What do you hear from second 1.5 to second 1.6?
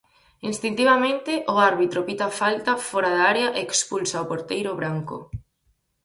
o